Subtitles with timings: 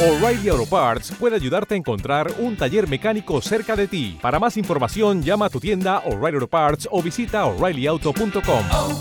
[0.00, 4.16] O'Reilly Auto Parts puede ayudarte a encontrar un taller mecánico cerca de ti.
[4.22, 8.64] Para más información, llama a tu tienda O'Reilly Auto Parts o visita oreillyauto.com.
[8.70, 9.00] oh,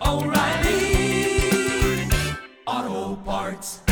[0.00, 1.38] oh, O'Reilly
[2.64, 3.82] Auto Parts.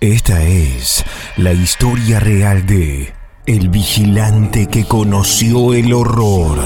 [0.00, 1.04] Esta es
[1.36, 3.12] la historia real de
[3.46, 6.56] El vigilante que conoció el horror.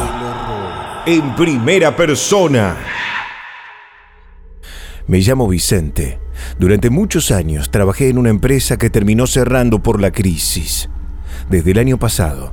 [1.07, 2.77] En primera persona.
[5.07, 6.24] Me llamo Vicente.
[6.59, 10.89] Durante muchos años trabajé en una empresa que terminó cerrando por la crisis.
[11.49, 12.53] Desde el año pasado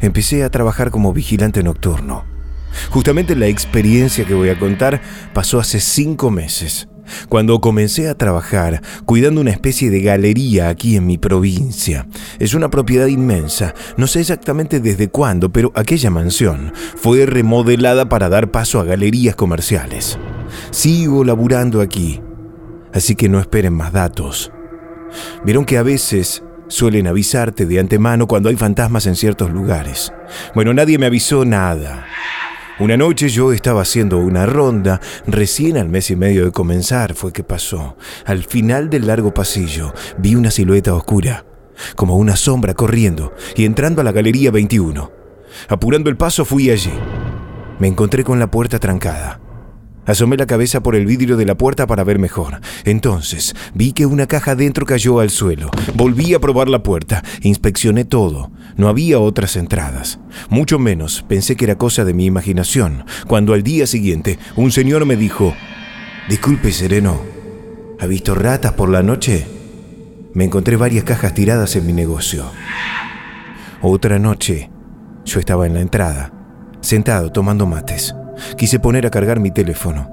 [0.00, 2.24] empecé a trabajar como vigilante nocturno.
[2.90, 5.00] Justamente la experiencia que voy a contar
[5.32, 6.88] pasó hace cinco meses,
[7.28, 12.06] cuando comencé a trabajar cuidando una especie de galería aquí en mi provincia.
[12.38, 18.28] Es una propiedad inmensa, no sé exactamente desde cuándo, pero aquella mansión fue remodelada para
[18.28, 20.18] dar paso a galerías comerciales.
[20.70, 22.20] Sigo laburando aquí,
[22.92, 24.52] así que no esperen más datos.
[25.44, 30.12] Vieron que a veces suelen avisarte de antemano cuando hay fantasmas en ciertos lugares.
[30.54, 32.06] Bueno, nadie me avisó nada.
[32.80, 37.32] Una noche yo estaba haciendo una ronda, recién al mes y medio de comenzar fue
[37.32, 37.96] que pasó.
[38.24, 41.44] Al final del largo pasillo vi una silueta oscura,
[41.96, 45.12] como una sombra corriendo y entrando a la galería 21.
[45.68, 46.92] Apurando el paso fui allí.
[47.78, 49.38] Me encontré con la puerta trancada.
[50.04, 52.60] Asomé la cabeza por el vidrio de la puerta para ver mejor.
[52.84, 55.70] Entonces vi que una caja dentro cayó al suelo.
[55.94, 57.22] Volví a probar la puerta.
[57.42, 58.50] Inspeccioné todo.
[58.76, 60.18] No había otras entradas.
[60.48, 63.04] Mucho menos pensé que era cosa de mi imaginación.
[63.28, 65.54] Cuando al día siguiente un señor me dijo,
[66.28, 67.20] Disculpe, Sereno,
[68.00, 69.46] ¿ha visto ratas por la noche?
[70.34, 72.50] Me encontré varias cajas tiradas en mi negocio.
[73.82, 74.70] Otra noche,
[75.24, 76.32] yo estaba en la entrada,
[76.80, 78.14] sentado tomando mates.
[78.56, 80.10] Quise poner a cargar mi teléfono.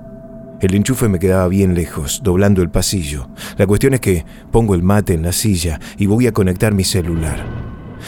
[0.59, 3.29] El enchufe me quedaba bien lejos, doblando el pasillo.
[3.57, 6.83] La cuestión es que pongo el mate en la silla y voy a conectar mi
[6.83, 7.45] celular.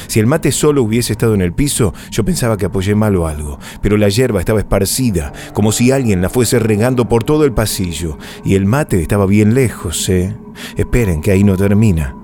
[0.08, 3.28] Si el mate solo hubiese estado en el piso, yo pensaba que apoyé mal o
[3.28, 7.54] algo, pero la hierba estaba esparcida, como si alguien la fuese regando por todo el
[7.54, 10.36] pasillo, y el mate estaba bien lejos, ¿eh?
[10.76, 12.16] Esperen, que ahí no termina.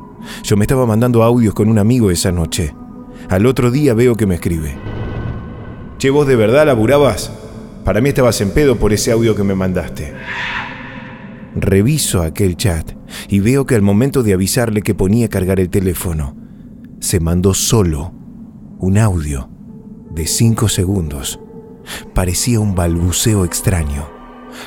[0.44, 2.74] Yo me estaba mandando audios con un amigo esa noche.
[3.30, 4.78] Al otro día veo que me escribe.
[5.98, 7.47] Che, vos de verdad laburabas?
[7.88, 10.14] Para mí estabas en pedo por ese audio que me mandaste.
[11.56, 12.92] Reviso aquel chat
[13.30, 16.36] y veo que al momento de avisarle que ponía a cargar el teléfono,
[17.00, 18.12] se mandó solo
[18.78, 19.50] un audio
[20.12, 21.40] de cinco segundos.
[22.14, 24.10] Parecía un balbuceo extraño.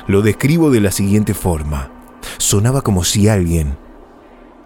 [0.07, 1.93] Lo describo de la siguiente forma.
[2.39, 3.77] Sonaba como si alguien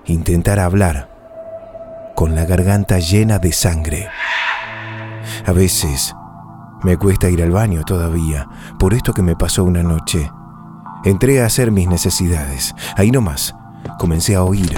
[0.06, 4.06] intentara hablar con la garganta llena de sangre.
[5.44, 6.14] A veces
[6.84, 10.30] me cuesta ir al baño todavía, por esto que me pasó una noche.
[11.04, 12.74] Entré a hacer mis necesidades.
[12.96, 13.54] Ahí nomás,
[13.98, 14.74] comencé a oír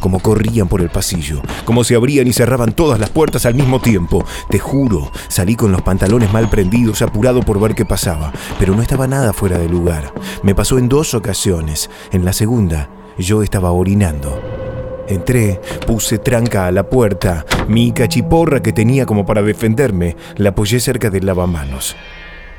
[0.00, 3.80] como corrían por el pasillo, como se abrían y cerraban todas las puertas al mismo
[3.80, 4.24] tiempo.
[4.48, 8.82] Te juro, salí con los pantalones mal prendidos, apurado por ver qué pasaba, pero no
[8.82, 10.12] estaba nada fuera de lugar.
[10.42, 11.90] Me pasó en dos ocasiones.
[12.12, 12.88] En la segunda,
[13.18, 14.67] yo estaba orinando.
[15.08, 20.80] Entré, puse tranca a la puerta, mi cachiporra que tenía como para defenderme, la apoyé
[20.80, 21.96] cerca del lavamanos.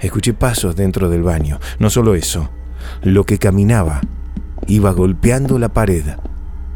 [0.01, 2.49] Escuché pasos dentro del baño, no solo eso,
[3.03, 4.01] lo que caminaba
[4.67, 6.03] iba golpeando la pared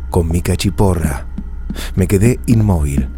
[0.09, 1.25] con mi cachiporra.
[1.95, 3.09] Me quedé inmóvil,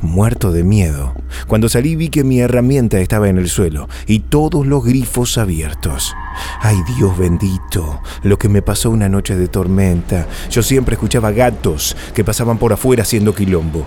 [0.00, 1.14] muerto de miedo.
[1.46, 6.14] Cuando salí vi que mi herramienta estaba en el suelo y todos los grifos abiertos.
[6.60, 10.26] Ay Dios bendito, lo que me pasó una noche de tormenta.
[10.50, 13.86] Yo siempre escuchaba gatos que pasaban por afuera haciendo quilombo.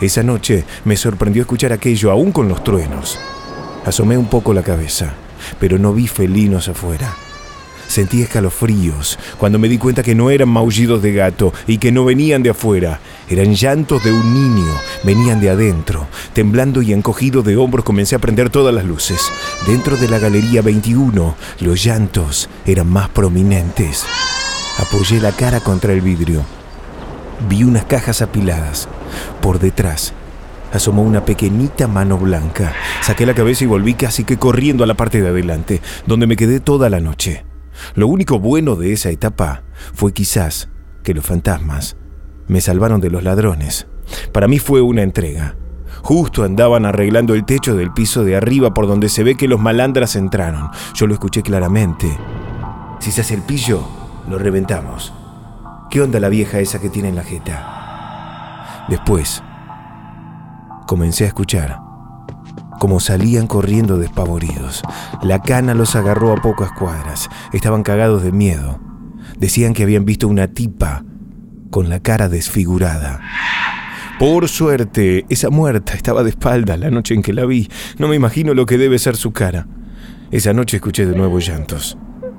[0.00, 3.18] Esa noche me sorprendió escuchar aquello aún con los truenos.
[3.84, 5.14] Asomé un poco la cabeza,
[5.58, 7.14] pero no vi felinos afuera.
[7.98, 12.04] Sentí escalofríos cuando me di cuenta que no eran maullidos de gato y que no
[12.04, 13.00] venían de afuera.
[13.28, 14.72] Eran llantos de un niño,
[15.02, 16.06] venían de adentro.
[16.32, 19.20] Temblando y encogido de hombros comencé a prender todas las luces.
[19.66, 24.04] Dentro de la galería 21, los llantos eran más prominentes.
[24.78, 26.44] Apoyé la cara contra el vidrio.
[27.48, 28.88] Vi unas cajas apiladas.
[29.40, 30.12] Por detrás
[30.72, 32.74] asomó una pequeñita mano blanca.
[33.02, 36.36] Saqué la cabeza y volví casi que corriendo a la parte de adelante, donde me
[36.36, 37.47] quedé toda la noche.
[37.94, 39.62] Lo único bueno de esa etapa
[39.94, 40.68] fue quizás
[41.02, 41.96] que los fantasmas
[42.46, 43.86] me salvaron de los ladrones.
[44.32, 45.56] Para mí fue una entrega.
[46.02, 49.60] Justo andaban arreglando el techo del piso de arriba por donde se ve que los
[49.60, 50.70] malandras entraron.
[50.94, 52.16] Yo lo escuché claramente.
[53.00, 53.86] Si se hace el pillo,
[54.28, 55.12] lo reventamos.
[55.90, 58.86] ¿Qué onda la vieja esa que tiene en la jeta?
[58.88, 59.42] Después,
[60.86, 61.87] comencé a escuchar
[62.78, 64.82] como salían corriendo despavoridos.
[65.22, 67.28] La cana los agarró a pocas cuadras.
[67.52, 68.80] Estaban cagados de miedo.
[69.38, 71.04] Decían que habían visto una tipa
[71.70, 73.20] con la cara desfigurada.
[74.18, 77.68] Por suerte, esa muerta estaba de espaldas la noche en que la vi.
[77.98, 79.68] No me imagino lo que debe ser su cara.
[80.30, 81.96] Esa noche escuché de nuevo llantos,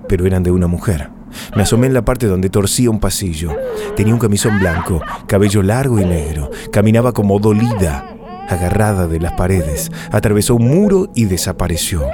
[0.07, 1.09] pero eran de una mujer.
[1.55, 3.55] Me asomé en la parte donde torcía un pasillo.
[3.95, 6.49] Tenía un camisón blanco, cabello largo y negro.
[6.71, 8.15] Caminaba como dolida,
[8.49, 9.91] agarrada de las paredes.
[10.11, 12.05] Atravesó un muro y desapareció.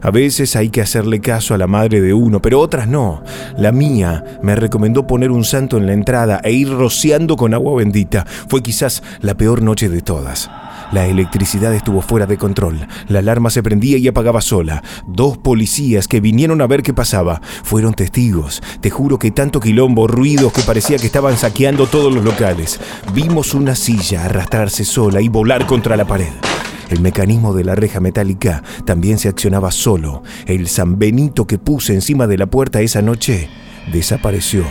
[0.00, 3.22] A veces hay que hacerle caso a la madre de uno, pero otras no.
[3.56, 7.76] La mía me recomendó poner un santo en la entrada e ir rociando con agua
[7.76, 8.24] bendita.
[8.48, 10.50] Fue quizás la peor noche de todas.
[10.94, 12.86] La electricidad estuvo fuera de control.
[13.08, 14.84] La alarma se prendía y apagaba sola.
[15.08, 18.62] Dos policías que vinieron a ver qué pasaba fueron testigos.
[18.80, 22.78] Te juro que tanto quilombo, ruidos que parecía que estaban saqueando todos los locales.
[23.12, 26.30] Vimos una silla arrastrarse sola y volar contra la pared.
[26.90, 30.22] El mecanismo de la reja metálica también se accionaba solo.
[30.46, 33.48] El San Benito que puse encima de la puerta esa noche
[33.92, 34.64] desapareció.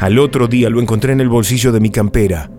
[0.00, 2.50] Al otro día lo encontré en el bolsillo de mi campera,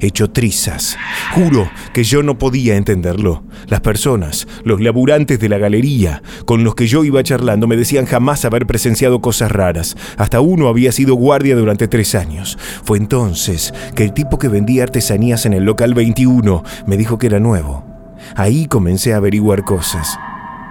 [0.00, 0.96] hecho trizas.
[1.34, 3.44] Juro que yo no podía entenderlo.
[3.66, 8.06] Las personas, los laburantes de la galería, con los que yo iba charlando, me decían
[8.06, 9.96] jamás haber presenciado cosas raras.
[10.16, 12.58] Hasta uno había sido guardia durante tres años.
[12.84, 17.26] Fue entonces que el tipo que vendía artesanías en el local 21 me dijo que
[17.26, 17.90] era nuevo
[18.36, 20.18] Ahí comencé a averiguar cosas.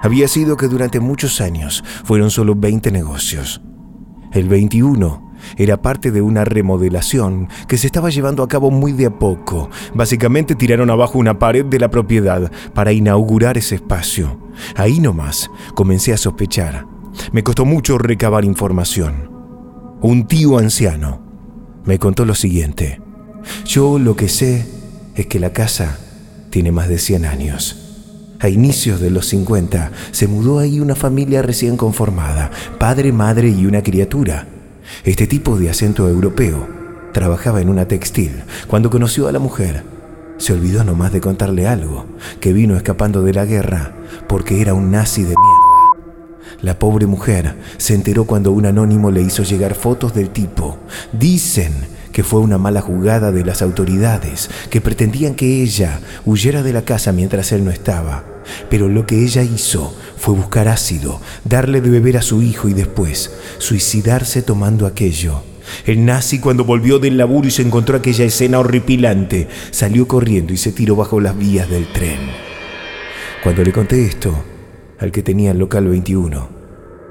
[0.02, 3.62] Había sido que durante muchos años fueron solo 20 negocios.
[4.32, 9.08] El 21 era parte de una remodelación que se estaba llevando a cabo muy de
[9.08, 9.70] a poco.
[9.94, 14.40] Básicamente tiraron abajo una pared de la propiedad para inaugurar ese espacio.
[14.76, 16.86] Ahí nomás comencé a sospechar.
[17.32, 19.32] Me costó mucho recabar información.
[20.02, 21.22] Un tío anciano
[21.86, 23.02] me contó lo siguiente.
[23.66, 24.66] Yo lo que sé
[25.16, 26.00] es que la casa
[26.50, 27.90] tiene más de 100 años.
[28.40, 33.66] A inicios de los 50 se mudó ahí una familia recién conformada, padre, madre y
[33.66, 34.48] una criatura.
[35.04, 36.68] Este tipo de acento europeo
[37.14, 38.44] trabajaba en una textil.
[38.68, 39.84] Cuando conoció a la mujer,
[40.38, 42.06] se olvidó nomás de contarle algo,
[42.40, 43.94] que vino escapando de la guerra
[44.28, 45.70] porque era un nazi de mierda.
[46.62, 50.78] La pobre mujer se enteró cuando un anónimo le hizo llegar fotos del tipo.
[51.14, 51.74] Dicen
[52.20, 56.82] que fue una mala jugada de las autoridades, que pretendían que ella huyera de la
[56.82, 58.26] casa mientras él no estaba.
[58.70, 62.74] Pero lo que ella hizo fue buscar ácido, darle de beber a su hijo y
[62.74, 65.44] después suicidarse tomando aquello.
[65.86, 70.58] El nazi cuando volvió del laburo y se encontró aquella escena horripilante, salió corriendo y
[70.58, 72.20] se tiró bajo las vías del tren.
[73.44, 74.44] Cuando le conté esto
[75.00, 76.50] al que tenía el local 21,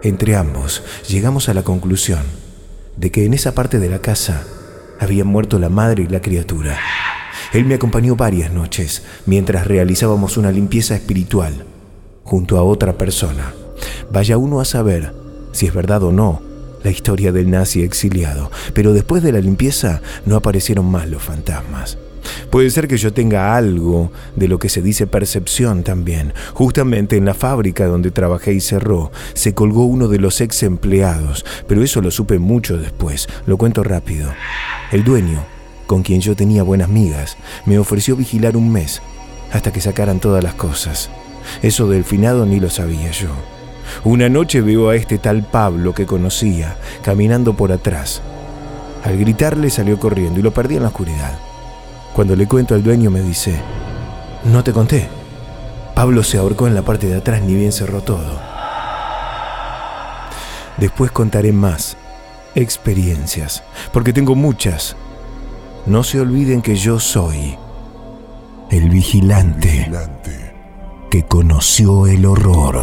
[0.03, 2.25] entre ambos llegamos a la conclusión
[2.99, 4.45] de que en esa parte de la casa
[4.99, 6.79] habían muerto la madre y la criatura.
[7.53, 11.65] Él me acompañó varias noches mientras realizábamos una limpieza espiritual
[12.25, 13.53] junto a otra persona.
[14.11, 15.15] Vaya uno a saber
[15.53, 16.43] si es verdad o no
[16.85, 21.99] la historia del nazi exiliado, pero después de la limpieza no aparecieron más los fantasmas.
[22.51, 26.33] Puede ser que yo tenga algo de lo que se dice percepción también.
[26.55, 31.45] Justamente en la fábrica donde trabajé y cerró, se colgó uno de los ex empleados,
[31.67, 33.29] pero eso lo supe mucho después.
[33.47, 34.33] Lo cuento rápido.
[34.93, 35.45] El dueño,
[35.87, 37.37] con quien yo tenía buenas migas,
[37.67, 39.03] me ofreció vigilar un mes
[39.53, 41.11] hasta que sacaran todas las cosas.
[41.63, 43.31] Eso del finado ni lo sabía yo.
[44.05, 48.23] Una noche veo a este tal Pablo que conocía caminando por atrás.
[49.05, 51.39] Al gritarle salió corriendo y lo perdí en la oscuridad.
[52.19, 53.54] Cuando le cuento al dueño me dice,
[54.43, 55.07] no te conté.
[55.95, 58.40] Pablo se ahorcó en la parte de atrás ni bien cerró todo.
[60.78, 61.97] Después contaré más
[62.57, 63.62] experiencias,
[63.93, 64.97] porque tengo muchas.
[65.87, 67.57] No se olviden que yo soy
[68.73, 69.88] el vigilante,
[71.12, 72.83] que conoció el horror.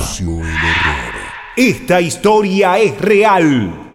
[1.58, 3.85] Esta historia es real.